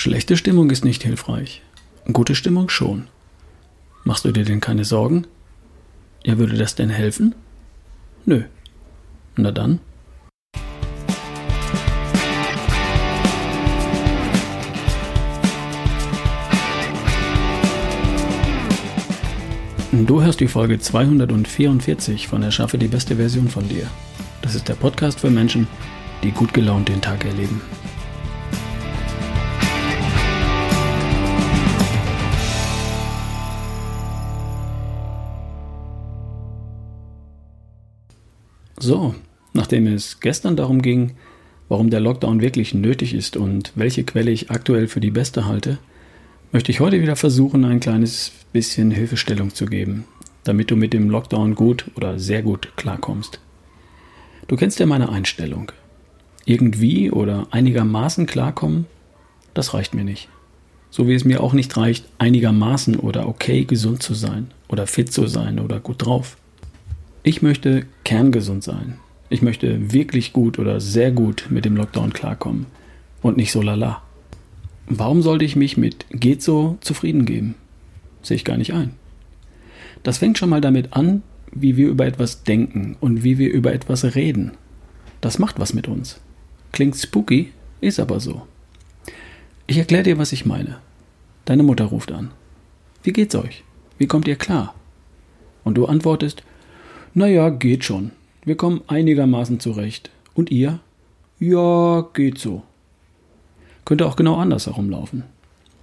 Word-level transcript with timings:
Schlechte 0.00 0.38
Stimmung 0.38 0.70
ist 0.70 0.82
nicht 0.82 1.02
hilfreich. 1.02 1.60
Gute 2.10 2.34
Stimmung 2.34 2.70
schon. 2.70 3.08
Machst 4.02 4.24
du 4.24 4.32
dir 4.32 4.46
denn 4.46 4.62
keine 4.62 4.86
Sorgen? 4.86 5.26
Ja, 6.24 6.38
würde 6.38 6.56
das 6.56 6.74
denn 6.74 6.88
helfen? 6.88 7.34
Nö. 8.24 8.44
Na 9.36 9.50
dann. 9.50 9.78
Du 19.92 20.22
hörst 20.22 20.40
die 20.40 20.48
Folge 20.48 20.78
244 20.78 22.26
von 22.26 22.42
Erschaffe 22.42 22.78
die 22.78 22.88
beste 22.88 23.16
Version 23.16 23.50
von 23.50 23.68
dir. 23.68 23.86
Das 24.40 24.54
ist 24.54 24.66
der 24.66 24.76
Podcast 24.76 25.20
für 25.20 25.28
Menschen, 25.28 25.68
die 26.22 26.30
gut 26.30 26.54
gelaunt 26.54 26.88
den 26.88 27.02
Tag 27.02 27.26
erleben. 27.26 27.60
So, 38.82 39.14
nachdem 39.52 39.86
es 39.86 40.20
gestern 40.20 40.56
darum 40.56 40.80
ging, 40.80 41.12
warum 41.68 41.90
der 41.90 42.00
Lockdown 42.00 42.40
wirklich 42.40 42.72
nötig 42.72 43.12
ist 43.12 43.36
und 43.36 43.72
welche 43.74 44.04
Quelle 44.04 44.30
ich 44.30 44.50
aktuell 44.50 44.88
für 44.88 45.00
die 45.00 45.10
beste 45.10 45.44
halte, 45.44 45.76
möchte 46.50 46.72
ich 46.72 46.80
heute 46.80 47.02
wieder 47.02 47.14
versuchen, 47.14 47.66
ein 47.66 47.80
kleines 47.80 48.32
bisschen 48.54 48.90
Hilfestellung 48.90 49.54
zu 49.54 49.66
geben, 49.66 50.06
damit 50.44 50.70
du 50.70 50.76
mit 50.76 50.94
dem 50.94 51.10
Lockdown 51.10 51.54
gut 51.54 51.90
oder 51.94 52.18
sehr 52.18 52.42
gut 52.42 52.72
klarkommst. 52.76 53.38
Du 54.48 54.56
kennst 54.56 54.80
ja 54.80 54.86
meine 54.86 55.10
Einstellung. 55.10 55.70
Irgendwie 56.46 57.10
oder 57.10 57.48
einigermaßen 57.50 58.24
klarkommen, 58.24 58.86
das 59.52 59.74
reicht 59.74 59.92
mir 59.92 60.04
nicht. 60.04 60.30
So 60.88 61.06
wie 61.06 61.14
es 61.14 61.26
mir 61.26 61.42
auch 61.42 61.52
nicht 61.52 61.76
reicht, 61.76 62.06
einigermaßen 62.16 62.96
oder 62.96 63.28
okay 63.28 63.66
gesund 63.66 64.02
zu 64.02 64.14
sein 64.14 64.50
oder 64.68 64.86
fit 64.86 65.12
zu 65.12 65.26
sein 65.26 65.60
oder 65.60 65.80
gut 65.80 66.06
drauf. 66.06 66.38
Ich 67.22 67.42
möchte 67.42 67.84
kerngesund 68.04 68.64
sein. 68.64 68.98
Ich 69.28 69.42
möchte 69.42 69.92
wirklich 69.92 70.32
gut 70.32 70.58
oder 70.58 70.80
sehr 70.80 71.10
gut 71.10 71.46
mit 71.50 71.64
dem 71.64 71.76
Lockdown 71.76 72.12
klarkommen 72.12 72.66
und 73.20 73.36
nicht 73.36 73.52
so 73.52 73.60
lala. 73.60 74.02
Warum 74.86 75.20
sollte 75.22 75.44
ich 75.44 75.54
mich 75.54 75.76
mit 75.76 76.06
geht 76.10 76.42
so 76.42 76.78
zufrieden 76.80 77.26
geben? 77.26 77.54
Sehe 78.22 78.36
ich 78.36 78.44
gar 78.44 78.56
nicht 78.56 78.72
ein. 78.72 78.94
Das 80.02 80.18
fängt 80.18 80.38
schon 80.38 80.48
mal 80.48 80.62
damit 80.62 80.94
an, 80.94 81.22
wie 81.52 81.76
wir 81.76 81.88
über 81.88 82.06
etwas 82.06 82.42
denken 82.42 82.96
und 83.00 83.22
wie 83.22 83.38
wir 83.38 83.52
über 83.52 83.72
etwas 83.72 84.14
reden. 84.14 84.52
Das 85.20 85.38
macht 85.38 85.60
was 85.60 85.74
mit 85.74 85.88
uns. 85.88 86.20
Klingt 86.72 86.96
spooky, 86.96 87.52
ist 87.80 88.00
aber 88.00 88.18
so. 88.18 88.46
Ich 89.66 89.76
erkläre 89.76 90.04
dir, 90.04 90.18
was 90.18 90.32
ich 90.32 90.46
meine. 90.46 90.78
Deine 91.44 91.62
Mutter 91.62 91.84
ruft 91.84 92.12
an. 92.12 92.30
Wie 93.02 93.12
geht's 93.12 93.34
euch? 93.34 93.62
Wie 93.98 94.06
kommt 94.06 94.26
ihr 94.26 94.36
klar? 94.36 94.74
Und 95.62 95.74
du 95.74 95.86
antwortest, 95.86 96.42
naja, 97.14 97.50
geht 97.50 97.84
schon. 97.84 98.12
Wir 98.44 98.56
kommen 98.56 98.82
einigermaßen 98.86 99.60
zurecht. 99.60 100.10
Und 100.34 100.50
ihr? 100.50 100.80
Ja, 101.38 102.08
geht 102.14 102.38
so. 102.38 102.62
Könnte 103.84 104.06
auch 104.06 104.16
genau 104.16 104.36
anders 104.36 104.66
herumlaufen. 104.66 105.24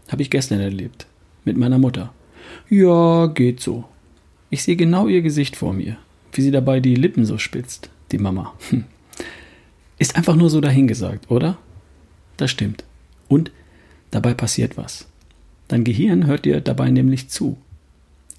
Habe 0.10 0.22
ich 0.22 0.30
gestern 0.30 0.60
erlebt. 0.60 1.08
Mit 1.44 1.58
meiner 1.58 1.80
Mutter. 1.80 2.14
Ja, 2.70 3.28
geht 3.28 3.60
so. 3.60 3.86
Ich 4.50 4.64
sehe 4.64 4.76
genau 4.76 5.08
ihr 5.08 5.22
Gesicht 5.22 5.56
vor 5.56 5.74
mir, 5.74 5.98
wie 6.32 6.42
sie 6.42 6.52
dabei 6.52 6.80
die 6.80 6.96
Lippen 6.96 7.26
so 7.26 7.38
spitzt, 7.38 7.90
die 8.12 8.18
Mama. 8.18 8.54
Hm. 8.70 8.86
Ist 10.00 10.16
einfach 10.16 10.36
nur 10.36 10.50
so 10.50 10.62
dahingesagt, 10.62 11.30
oder? 11.30 11.58
Das 12.38 12.52
stimmt. 12.52 12.84
Und 13.28 13.52
dabei 14.12 14.34
passiert 14.34 14.78
was. 14.78 15.08
Dein 15.68 15.84
Gehirn 15.84 16.28
hört 16.28 16.46
dir 16.46 16.62
dabei 16.62 16.90
nämlich 16.92 17.30
zu. 17.30 17.58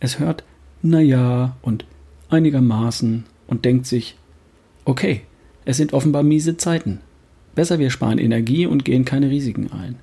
Es 0.01 0.19
hört, 0.19 0.45
naja, 0.83 1.57
und 1.61 1.85
einigermaßen 2.31 3.25
und 3.47 3.65
denkt 3.65 3.87
sich, 3.87 4.17
okay, 4.85 5.23
es 5.65 5.77
sind 5.77 5.93
offenbar 5.93 6.23
miese 6.23 6.57
Zeiten. 6.57 7.01
Besser 7.55 7.79
wir 7.79 7.91
sparen 7.91 8.19
Energie 8.19 8.67
und 8.67 8.85
gehen 8.85 9.05
keine 9.05 9.31
Risiken 9.31 9.71
ein. 9.73 9.97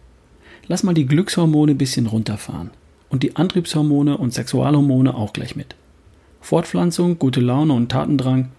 Lass 0.67 0.83
mal 0.83 0.93
die 0.93 1.05
Glückshormone 1.05 1.73
ein 1.73 1.77
bisschen 1.77 2.07
runterfahren 2.07 2.71
und 3.09 3.23
die 3.23 3.35
Antriebshormone 3.35 4.17
und 4.17 4.33
Sexualhormone 4.33 5.15
auch 5.15 5.33
gleich 5.33 5.55
mit. 5.55 5.75
Fortpflanzung, 6.41 7.17
gute 7.17 7.41
Laune 7.41 7.73
und 7.73 7.89
Tatendrang 7.89 8.49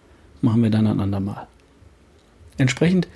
machen 0.40 0.62
wir 0.62 0.70
dann 0.70 0.86
ein 0.86 1.00
andermal. 1.00 1.46
Entsprechend 2.56 3.08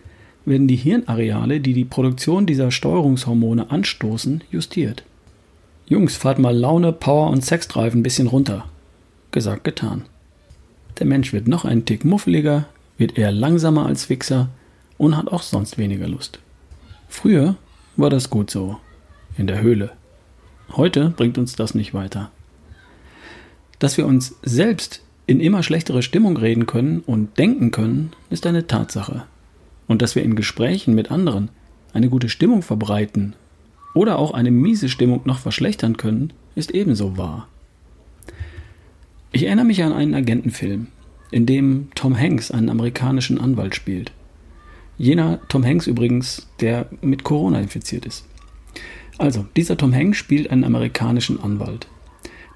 werden 0.45 0.69
die 0.69 0.77
Hirnareale, 0.77 1.61
die 1.61 1.73
die 1.73 1.85
Produktion 1.85 2.47
dieser 2.47 2.71
Steuerungshormone 2.71 3.71
anstoßen, 3.71 4.43
justiert. 4.51 5.05
Jungs, 5.87 6.17
fahrt 6.17 6.39
mal 6.39 6.57
Laune, 6.57 6.93
Power 6.93 7.31
und 7.31 7.45
Sexdrive 7.45 7.95
ein 7.95 8.03
bisschen 8.03 8.29
runter. 8.29 8.67
Gesagt, 9.33 9.65
getan. 9.65 10.05
Der 11.01 11.07
Mensch 11.07 11.33
wird 11.33 11.49
noch 11.49 11.65
einen 11.65 11.87
Tick 11.87 12.05
muffeliger, 12.05 12.67
wird 12.99 13.17
eher 13.17 13.33
langsamer 13.33 13.87
als 13.87 14.05
Fixer 14.05 14.51
und 14.99 15.17
hat 15.17 15.29
auch 15.29 15.43
sonst 15.43 15.79
weniger 15.79 16.07
Lust. 16.07 16.39
Früher 17.09 17.57
war 17.97 18.11
das 18.11 18.29
gut 18.29 18.51
so, 18.51 18.77
in 19.39 19.47
der 19.47 19.63
Höhle. 19.63 19.93
Heute 20.77 21.09
bringt 21.09 21.39
uns 21.39 21.57
das 21.57 21.75
nicht 21.75 21.95
weiter. 21.95 22.31
Dass 23.79 23.97
wir 23.97 24.07
uns 24.07 24.37
selbst 24.43 25.03
in 25.27 25.41
immer 25.41 25.63
schlechtere 25.63 26.03
Stimmung 26.03 26.37
reden 26.37 26.67
können 26.67 27.01
und 27.01 27.39
denken 27.39 27.71
können, 27.71 28.13
ist 28.29 28.47
eine 28.47 28.67
Tatsache. 28.67 29.25
Und 29.89 30.03
dass 30.03 30.15
wir 30.15 30.23
in 30.23 30.37
Gesprächen 30.37 30.95
mit 30.95 31.11
anderen 31.11 31.49
eine 31.95 32.11
gute 32.11 32.29
Stimmung 32.29 32.61
verbreiten 32.61 33.35
oder 33.95 34.19
auch 34.19 34.35
eine 34.35 34.51
miese 34.51 34.91
Stimmung 34.91 35.23
noch 35.25 35.39
verschlechtern 35.39 35.97
können, 35.97 36.35
ist 36.55 36.73
ebenso 36.73 37.17
wahr. 37.17 37.49
Ich 39.33 39.45
erinnere 39.45 39.65
mich 39.65 39.83
an 39.85 39.93
einen 39.93 40.15
Agentenfilm, 40.15 40.89
in 41.31 41.47
dem 41.47 41.89
Tom 41.95 42.19
Hanks 42.19 42.51
einen 42.51 42.69
amerikanischen 42.69 43.41
Anwalt 43.41 43.77
spielt. 43.77 44.13
Jener 44.99 45.41
Tom 45.49 45.65
Hanks 45.65 45.87
übrigens, 45.87 46.49
der 46.61 46.89
mit 47.01 47.23
Corona 47.23 47.61
infiziert 47.61 48.07
ist. 48.07 48.27
Also, 49.19 49.47
dieser 49.57 49.77
Tom 49.77 49.95
Hanks 49.95 50.19
spielt 50.19 50.51
einen 50.51 50.65
amerikanischen 50.65 51.41
Anwalt, 51.41 51.87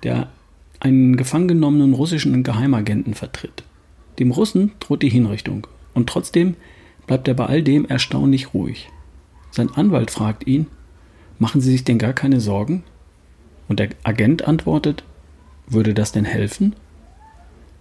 der 0.02 0.32
einen 0.80 1.16
gefangen 1.16 1.48
genommenen 1.48 1.94
russischen 1.94 2.42
Geheimagenten 2.42 3.14
vertritt. 3.14 3.62
Dem 4.18 4.32
Russen 4.32 4.72
droht 4.80 5.02
die 5.02 5.08
Hinrichtung 5.08 5.66
und 5.94 6.08
trotzdem 6.08 6.56
bleibt 7.06 7.28
er 7.28 7.34
bei 7.34 7.46
all 7.46 7.62
dem 7.62 7.84
erstaunlich 7.84 8.52
ruhig. 8.52 8.88
Sein 9.50 9.70
Anwalt 9.74 10.10
fragt 10.10 10.46
ihn, 10.46 10.66
machen 11.38 11.60
Sie 11.60 11.70
sich 11.70 11.84
denn 11.84 11.98
gar 11.98 12.12
keine 12.12 12.40
Sorgen? 12.40 12.82
Und 13.68 13.78
der 13.78 13.90
Agent 14.02 14.42
antwortet, 14.46 15.04
würde 15.66 15.94
das 15.94 16.12
denn 16.12 16.24
helfen? 16.24 16.74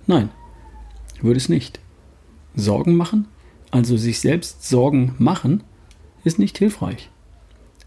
Nein, 0.08 0.30
würde 1.22 1.38
es 1.38 1.50
nicht. 1.50 1.80
Sorgen 2.56 2.96
machen, 2.96 3.28
also 3.72 3.98
sich 3.98 4.20
selbst 4.20 4.68
Sorgen 4.68 5.16
machen, 5.18 5.64
ist 6.24 6.40
nicht 6.40 6.58
hilfreich. 6.58 7.10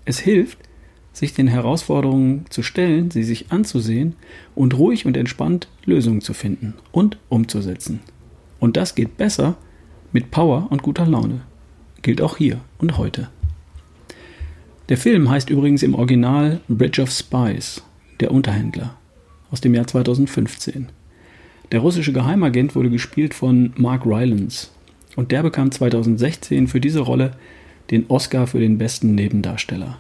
Es 0.05 0.19
hilft, 0.19 0.59
sich 1.13 1.33
den 1.33 1.49
Herausforderungen 1.49 2.45
zu 2.51 2.63
stellen, 2.63 3.11
sie 3.11 3.23
sich 3.23 3.51
anzusehen 3.51 4.17
und 4.55 4.77
ruhig 4.77 5.07
und 5.07 5.17
entspannt 5.17 5.69
Lösungen 5.85 6.21
zu 6.21 6.35
finden 6.35 6.75
und 6.93 7.19
umzusetzen. 7.29 8.01
Und 8.61 8.77
das 8.77 8.95
geht 8.95 9.17
besser 9.17 9.57
mit 10.13 10.31
Power 10.31 10.67
und 10.71 10.83
guter 10.83 11.07
Laune. 11.07 11.43
Gilt 12.03 12.21
auch 12.21 12.37
hier 12.37 12.61
und 12.79 12.99
heute. 12.99 13.29
Der 14.89 14.99
Film 14.99 15.31
heißt 15.31 15.51
übrigens 15.51 15.83
im 15.83 15.95
Original 15.95 16.61
Bridge 16.69 17.03
of 17.03 17.11
Spies, 17.11 17.83
der 18.21 18.31
Unterhändler 18.31 18.97
aus 19.51 19.61
dem 19.61 19.75
Jahr 19.75 19.87
2015. 19.87 20.89
Der 21.73 21.81
russische 21.81 22.13
Geheimagent 22.13 22.75
wurde 22.75 22.91
gespielt 22.91 23.35
von 23.35 23.73
Mark 23.77 24.07
Rylance 24.07 24.69
und 25.17 25.33
der 25.33 25.43
bekam 25.43 25.71
2016 25.71 26.69
für 26.69 26.81
diese 26.81 27.01
Rolle 27.01 27.33
den 27.91 28.07
Oscar 28.09 28.47
für 28.47 28.61
den 28.61 28.79
besten 28.79 29.15
Nebendarsteller. 29.15 29.99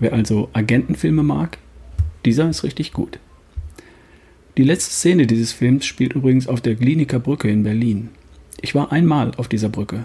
Wer 0.00 0.12
also 0.12 0.48
Agentenfilme 0.52 1.22
mag, 1.22 1.58
dieser 2.24 2.48
ist 2.48 2.64
richtig 2.64 2.92
gut. 2.92 3.18
Die 4.56 4.64
letzte 4.64 4.92
Szene 4.92 5.26
dieses 5.26 5.52
Films 5.52 5.84
spielt 5.84 6.14
übrigens 6.14 6.46
auf 6.46 6.60
der 6.60 6.74
Gliniker 6.74 7.18
Brücke 7.18 7.50
in 7.50 7.64
Berlin. 7.64 8.10
Ich 8.60 8.74
war 8.74 8.92
einmal 8.92 9.32
auf 9.36 9.48
dieser 9.48 9.68
Brücke. 9.68 10.04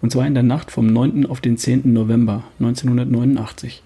Und 0.00 0.10
zwar 0.10 0.26
in 0.26 0.34
der 0.34 0.42
Nacht 0.42 0.70
vom 0.70 0.86
9. 0.86 1.26
auf 1.26 1.40
den 1.40 1.56
10. 1.56 1.92
November 1.92 2.44
1989. 2.58 3.82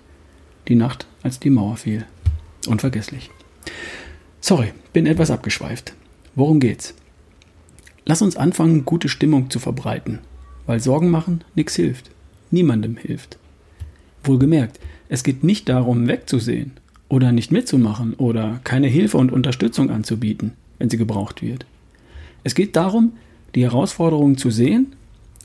Die 0.69 0.75
Nacht, 0.75 1.06
als 1.23 1.41
die 1.41 1.50
Mauer 1.50 1.77
fiel. 1.77 2.05
Unvergesslich. 2.67 3.31
Sorry, 4.49 4.73
bin 4.93 5.07
etwas 5.07 5.33
abgeschweift. 5.33 5.93
Worum 6.37 6.61
geht's? 6.61 6.95
Lass 8.05 8.23
uns 8.23 8.37
anfangen, 8.37 8.85
gute 8.85 9.09
Stimmung 9.09 9.51
zu 9.51 9.59
verbreiten, 9.59 10.21
weil 10.67 10.79
Sorgen 10.79 11.11
machen 11.11 11.43
nichts 11.57 11.75
hilft. 11.75 12.13
Niemandem 12.53 12.97
hilft. 12.97 13.39
Wohlgemerkt, 14.23 14.79
es 15.09 15.25
geht 15.25 15.43
nicht 15.43 15.69
darum, 15.69 16.07
wegzusehen 16.07 16.75
oder 17.09 17.33
nicht 17.33 17.51
mitzumachen 17.51 18.15
oder 18.15 18.61
keine 18.63 18.87
Hilfe 18.87 19.19
und 19.19 19.33
Unterstützung 19.33 19.91
anzubieten, 19.91 20.53
wenn 20.79 20.91
sie 20.91 20.97
gebraucht 20.97 21.43
wird. 21.43 21.67
Es 22.45 22.55
geht 22.55 22.77
darum, 22.77 23.15
die 23.57 23.65
Herausforderungen 23.65 24.39
zu 24.39 24.53
sehen, 24.53 24.95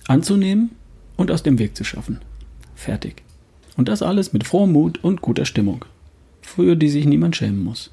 anzunehmen 0.08 0.70
und 1.18 1.32
aus 1.32 1.42
dem 1.42 1.58
Weg 1.58 1.76
zu 1.76 1.84
schaffen. 1.84 2.20
Fertig. 2.76 3.24
Und 3.78 3.88
das 3.88 4.04
alles 4.04 4.32
mit 4.32 4.44
frohem 4.44 4.74
Mut 4.74 5.04
und 5.04 5.24
guter 5.24 5.46
Stimmung, 5.46 5.86
für 6.44 6.76
die 6.76 6.90
sich 6.90 7.08
niemand 7.08 7.36
schämen 7.36 7.64
muss. 7.64 7.90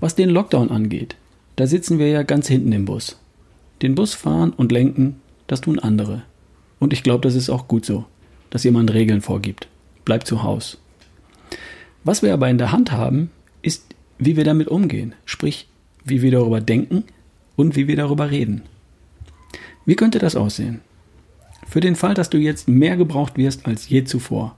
Was 0.00 0.14
den 0.14 0.30
Lockdown 0.30 0.70
angeht, 0.70 1.16
da 1.56 1.66
sitzen 1.66 1.98
wir 1.98 2.08
ja 2.08 2.22
ganz 2.22 2.48
hinten 2.48 2.72
im 2.72 2.86
Bus. 2.86 3.18
Den 3.82 3.94
Bus 3.94 4.14
fahren 4.14 4.50
und 4.50 4.72
lenken, 4.72 5.20
das 5.46 5.60
tun 5.60 5.78
andere. 5.78 6.22
Und 6.78 6.94
ich 6.94 7.02
glaube, 7.02 7.20
das 7.20 7.34
ist 7.34 7.50
auch 7.50 7.68
gut 7.68 7.84
so, 7.84 8.06
dass 8.48 8.64
jemand 8.64 8.92
Regeln 8.94 9.20
vorgibt. 9.20 9.68
Bleib 10.06 10.26
zu 10.26 10.42
Haus. 10.42 10.78
Was 12.02 12.22
wir 12.22 12.32
aber 12.32 12.48
in 12.48 12.56
der 12.56 12.72
Hand 12.72 12.92
haben, 12.92 13.30
ist, 13.60 13.94
wie 14.18 14.36
wir 14.36 14.44
damit 14.44 14.68
umgehen, 14.68 15.14
sprich, 15.26 15.68
wie 16.02 16.22
wir 16.22 16.30
darüber 16.30 16.62
denken 16.62 17.04
und 17.56 17.76
wie 17.76 17.86
wir 17.86 17.96
darüber 17.96 18.30
reden. 18.30 18.62
Wie 19.84 19.96
könnte 19.96 20.18
das 20.18 20.34
aussehen? 20.34 20.80
Für 21.66 21.80
den 21.80 21.94
Fall, 21.94 22.14
dass 22.14 22.30
du 22.30 22.38
jetzt 22.38 22.68
mehr 22.68 22.96
gebraucht 22.96 23.36
wirst 23.36 23.66
als 23.66 23.88
je 23.88 24.04
zuvor, 24.04 24.56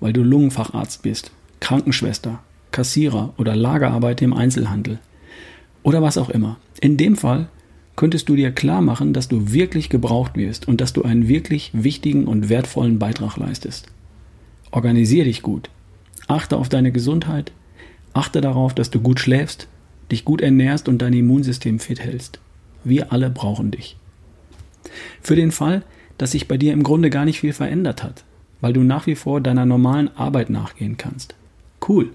weil 0.00 0.14
du 0.14 0.22
Lungenfacharzt 0.22 1.02
bist, 1.02 1.30
Krankenschwester, 1.60 2.42
Kassierer 2.70 3.34
oder 3.36 3.56
Lagerarbeiter 3.56 4.24
im 4.24 4.32
Einzelhandel 4.32 4.98
oder 5.82 6.02
was 6.02 6.18
auch 6.18 6.30
immer. 6.30 6.58
In 6.80 6.96
dem 6.96 7.16
Fall 7.16 7.48
könntest 7.96 8.28
du 8.28 8.36
dir 8.36 8.52
klar 8.52 8.82
machen, 8.82 9.12
dass 9.12 9.28
du 9.28 9.52
wirklich 9.52 9.88
gebraucht 9.88 10.36
wirst 10.36 10.68
und 10.68 10.80
dass 10.80 10.92
du 10.92 11.02
einen 11.02 11.28
wirklich 11.28 11.70
wichtigen 11.72 12.26
und 12.26 12.48
wertvollen 12.48 12.98
Beitrag 12.98 13.36
leistest. 13.36 13.88
Organisier 14.70 15.24
dich 15.24 15.42
gut. 15.42 15.70
Achte 16.26 16.56
auf 16.58 16.68
deine 16.68 16.92
Gesundheit. 16.92 17.52
Achte 18.12 18.40
darauf, 18.40 18.74
dass 18.74 18.90
du 18.90 19.00
gut 19.00 19.18
schläfst, 19.18 19.66
dich 20.12 20.24
gut 20.24 20.40
ernährst 20.40 20.88
und 20.88 20.98
dein 21.02 21.12
Immunsystem 21.12 21.78
fit 21.78 22.00
hältst. 22.00 22.38
Wir 22.84 23.12
alle 23.12 23.30
brauchen 23.30 23.70
dich. 23.70 23.96
Für 25.20 25.36
den 25.36 25.50
Fall, 25.50 25.82
dass 26.18 26.32
sich 26.32 26.48
bei 26.48 26.56
dir 26.56 26.72
im 26.72 26.82
Grunde 26.82 27.10
gar 27.10 27.24
nicht 27.24 27.40
viel 27.40 27.52
verändert 27.52 28.02
hat, 28.02 28.24
weil 28.60 28.72
du 28.72 28.82
nach 28.82 29.06
wie 29.06 29.14
vor 29.14 29.40
deiner 29.40 29.66
normalen 29.66 30.08
Arbeit 30.16 30.50
nachgehen 30.50 30.96
kannst. 30.96 31.34
Cool. 31.86 32.10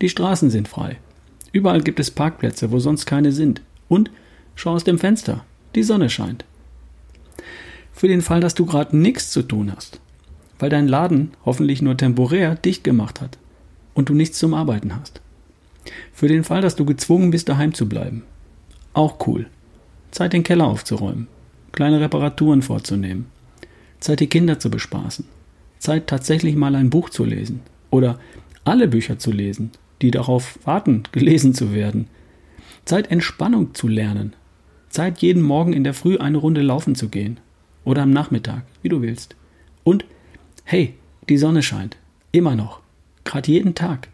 Die 0.00 0.08
Straßen 0.08 0.50
sind 0.50 0.68
frei. 0.68 0.98
Überall 1.52 1.82
gibt 1.82 2.00
es 2.00 2.10
Parkplätze, 2.10 2.70
wo 2.70 2.78
sonst 2.78 3.06
keine 3.06 3.32
sind. 3.32 3.62
Und 3.88 4.10
schau 4.54 4.72
aus 4.72 4.84
dem 4.84 4.98
Fenster. 4.98 5.44
Die 5.74 5.82
Sonne 5.82 6.10
scheint. 6.10 6.44
Für 7.92 8.08
den 8.08 8.20
Fall, 8.20 8.40
dass 8.40 8.54
du 8.54 8.66
gerade 8.66 8.96
nichts 8.96 9.30
zu 9.30 9.42
tun 9.42 9.72
hast, 9.74 10.00
weil 10.58 10.68
dein 10.68 10.86
Laden 10.86 11.30
hoffentlich 11.46 11.80
nur 11.80 11.96
temporär 11.96 12.54
dicht 12.54 12.84
gemacht 12.84 13.22
hat 13.22 13.38
und 13.94 14.10
du 14.10 14.14
nichts 14.14 14.38
zum 14.38 14.52
Arbeiten 14.52 14.94
hast. 14.94 15.22
Für 16.12 16.28
den 16.28 16.44
Fall, 16.44 16.60
dass 16.60 16.76
du 16.76 16.84
gezwungen 16.84 17.30
bist, 17.30 17.48
daheim 17.48 17.72
zu 17.72 17.88
bleiben. 17.88 18.24
Auch 18.92 19.26
cool. 19.26 19.46
Zeit, 20.10 20.34
den 20.34 20.42
Keller 20.42 20.66
aufzuräumen, 20.66 21.26
kleine 21.72 22.00
Reparaturen 22.00 22.62
vorzunehmen, 22.62 23.26
Zeit, 24.00 24.20
die 24.20 24.28
Kinder 24.28 24.58
zu 24.58 24.70
bespaßen, 24.70 25.26
Zeit, 25.78 26.06
tatsächlich 26.06 26.54
mal 26.54 26.74
ein 26.74 26.90
Buch 26.90 27.10
zu 27.10 27.24
lesen 27.24 27.60
oder 27.90 28.18
alle 28.64 28.88
Bücher 28.88 29.18
zu 29.18 29.30
lesen, 29.30 29.72
die 30.02 30.10
darauf 30.10 30.58
warten, 30.64 31.04
gelesen 31.12 31.54
zu 31.54 31.72
werden, 31.72 32.08
Zeit, 32.84 33.10
Entspannung 33.10 33.74
zu 33.74 33.88
lernen, 33.88 34.34
Zeit, 34.88 35.18
jeden 35.18 35.42
Morgen 35.42 35.72
in 35.72 35.84
der 35.84 35.94
Früh 35.94 36.18
eine 36.18 36.38
Runde 36.38 36.62
laufen 36.62 36.94
zu 36.94 37.08
gehen 37.08 37.40
oder 37.84 38.02
am 38.02 38.10
Nachmittag, 38.10 38.62
wie 38.82 38.88
du 38.88 39.02
willst. 39.02 39.36
Und 39.84 40.04
hey, 40.64 40.94
die 41.28 41.38
Sonne 41.38 41.62
scheint, 41.62 41.96
immer 42.32 42.56
noch, 42.56 42.80
gerade 43.24 43.50
jeden 43.50 43.74
Tag. 43.74 44.08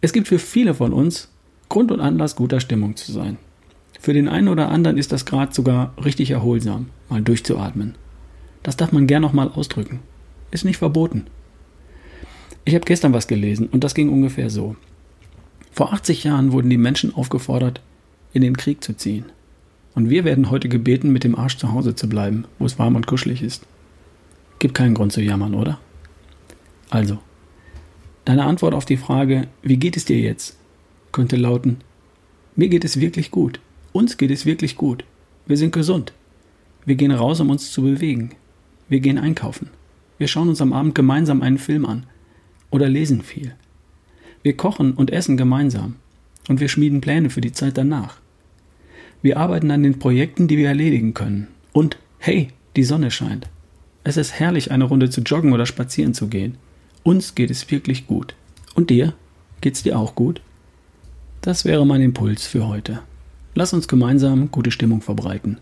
Es 0.00 0.12
gibt 0.12 0.28
für 0.28 0.38
viele 0.38 0.74
von 0.74 0.92
uns 0.92 1.28
Grund 1.68 1.92
und 1.92 2.00
Anlass, 2.00 2.36
guter 2.36 2.58
Stimmung 2.58 2.96
zu 2.96 3.12
sein. 3.12 3.36
Für 4.00 4.12
den 4.12 4.28
einen 4.28 4.48
oder 4.48 4.70
anderen 4.70 4.98
ist 4.98 5.12
das 5.12 5.26
gerade 5.26 5.54
sogar 5.54 5.92
richtig 6.02 6.30
erholsam, 6.30 6.86
mal 7.08 7.22
durchzuatmen. 7.22 7.94
Das 8.62 8.76
darf 8.76 8.92
man 8.92 9.06
gern 9.06 9.22
noch 9.22 9.32
mal 9.32 9.48
ausdrücken. 9.48 10.00
Ist 10.50 10.64
nicht 10.64 10.78
verboten. 10.78 11.26
Ich 12.64 12.74
habe 12.74 12.84
gestern 12.84 13.12
was 13.12 13.26
gelesen 13.26 13.68
und 13.68 13.84
das 13.84 13.94
ging 13.94 14.10
ungefähr 14.10 14.50
so. 14.50 14.76
Vor 15.72 15.92
80 15.92 16.24
Jahren 16.24 16.52
wurden 16.52 16.70
die 16.70 16.76
Menschen 16.76 17.14
aufgefordert, 17.14 17.80
in 18.32 18.42
den 18.42 18.56
Krieg 18.56 18.82
zu 18.84 18.96
ziehen. 18.96 19.24
Und 19.94 20.10
wir 20.10 20.24
werden 20.24 20.50
heute 20.50 20.68
gebeten, 20.68 21.10
mit 21.10 21.24
dem 21.24 21.36
Arsch 21.36 21.56
zu 21.56 21.72
Hause 21.72 21.94
zu 21.94 22.08
bleiben, 22.08 22.44
wo 22.58 22.66
es 22.66 22.78
warm 22.78 22.96
und 22.96 23.06
kuschelig 23.06 23.42
ist. 23.42 23.66
Gibt 24.58 24.74
keinen 24.74 24.94
Grund 24.94 25.12
zu 25.12 25.20
jammern, 25.20 25.54
oder? 25.54 25.80
Also, 26.90 27.18
deine 28.24 28.44
Antwort 28.44 28.74
auf 28.74 28.84
die 28.84 28.96
Frage, 28.96 29.48
wie 29.62 29.78
geht 29.78 29.96
es 29.96 30.04
dir 30.04 30.18
jetzt, 30.18 30.56
könnte 31.12 31.36
lauten, 31.36 31.78
mir 32.56 32.68
geht 32.68 32.84
es 32.84 33.00
wirklich 33.00 33.30
gut. 33.30 33.60
Uns 33.92 34.16
geht 34.16 34.30
es 34.30 34.44
wirklich 34.46 34.76
gut. 34.76 35.04
Wir 35.46 35.56
sind 35.56 35.72
gesund. 35.72 36.12
Wir 36.84 36.94
gehen 36.94 37.10
raus, 37.10 37.40
um 37.40 37.50
uns 37.50 37.72
zu 37.72 37.82
bewegen. 37.82 38.32
Wir 38.88 39.00
gehen 39.00 39.18
einkaufen. 39.18 39.70
Wir 40.18 40.28
schauen 40.28 40.48
uns 40.48 40.60
am 40.60 40.72
Abend 40.72 40.94
gemeinsam 40.94 41.42
einen 41.42 41.58
Film 41.58 41.86
an. 41.86 42.06
Oder 42.70 42.88
lesen 42.88 43.22
viel. 43.22 43.54
Wir 44.42 44.56
kochen 44.56 44.92
und 44.92 45.10
essen 45.10 45.36
gemeinsam. 45.36 45.96
Und 46.48 46.60
wir 46.60 46.68
schmieden 46.68 47.00
Pläne 47.00 47.30
für 47.30 47.40
die 47.40 47.52
Zeit 47.52 47.76
danach. 47.76 48.16
Wir 49.22 49.36
arbeiten 49.36 49.70
an 49.70 49.82
den 49.82 49.98
Projekten, 49.98 50.48
die 50.48 50.56
wir 50.56 50.68
erledigen 50.68 51.12
können. 51.14 51.48
Und 51.72 51.98
hey, 52.18 52.48
die 52.76 52.84
Sonne 52.84 53.10
scheint. 53.10 53.48
Es 54.02 54.16
ist 54.16 54.38
herrlich, 54.40 54.70
eine 54.70 54.84
Runde 54.84 55.10
zu 55.10 55.20
joggen 55.20 55.52
oder 55.52 55.66
spazieren 55.66 56.14
zu 56.14 56.28
gehen. 56.28 56.56
Uns 57.02 57.34
geht 57.34 57.50
es 57.50 57.70
wirklich 57.70 58.06
gut. 58.06 58.34
Und 58.74 58.90
dir? 58.90 59.14
Geht's 59.60 59.82
dir 59.82 59.98
auch 59.98 60.14
gut? 60.14 60.40
Das 61.42 61.64
wäre 61.64 61.86
mein 61.86 62.00
Impuls 62.00 62.46
für 62.46 62.66
heute. 62.66 63.00
Lass 63.54 63.72
uns 63.72 63.88
gemeinsam 63.88 64.50
gute 64.50 64.70
Stimmung 64.70 65.02
verbreiten. 65.02 65.58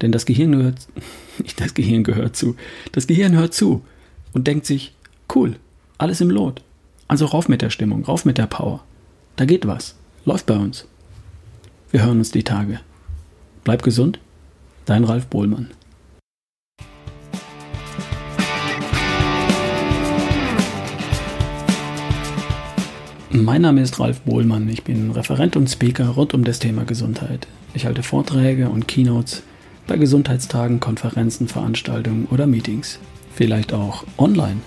Denn 0.00 0.12
das 0.12 0.26
Gehirn 0.26 0.52
gehört, 0.52 0.86
nicht 1.38 1.60
das 1.60 1.74
Gehirn 1.74 2.04
gehört 2.04 2.36
zu, 2.36 2.56
das 2.92 3.06
Gehirn 3.06 3.34
hört 3.34 3.54
zu 3.54 3.82
und 4.32 4.46
denkt 4.46 4.66
sich, 4.66 4.94
cool, 5.34 5.56
alles 5.98 6.20
im 6.20 6.30
Lot. 6.30 6.62
Also 7.06 7.26
rauf 7.26 7.48
mit 7.48 7.62
der 7.62 7.70
Stimmung, 7.70 8.04
rauf 8.04 8.24
mit 8.24 8.38
der 8.38 8.46
Power. 8.46 8.82
Da 9.36 9.44
geht 9.44 9.66
was. 9.66 9.94
Läuft 10.24 10.46
bei 10.46 10.56
uns. 10.56 10.86
Wir 11.90 12.04
hören 12.04 12.18
uns 12.18 12.30
die 12.30 12.42
Tage. 12.42 12.80
Bleib 13.62 13.82
gesund. 13.82 14.18
Dein 14.86 15.04
Ralf 15.04 15.26
Bohlmann. 15.26 15.70
Mein 23.30 23.62
Name 23.62 23.80
ist 23.82 23.98
Ralf 23.98 24.20
Bohlmann. 24.20 24.68
Ich 24.68 24.84
bin 24.84 25.10
Referent 25.10 25.56
und 25.56 25.68
Speaker 25.68 26.08
rund 26.08 26.34
um 26.34 26.44
das 26.44 26.58
Thema 26.58 26.84
Gesundheit. 26.84 27.46
Ich 27.74 27.86
halte 27.86 28.02
Vorträge 28.02 28.68
und 28.68 28.86
Keynotes 28.88 29.42
bei 29.86 29.96
Gesundheitstagen, 29.96 30.80
Konferenzen, 30.80 31.48
Veranstaltungen 31.48 32.26
oder 32.30 32.46
Meetings. 32.46 32.98
Vielleicht 33.34 33.72
auch 33.72 34.04
online. 34.18 34.60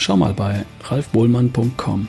Schau 0.00 0.16
mal 0.16 0.32
bei 0.32 0.64
ralfbohlmann.com 0.84 2.08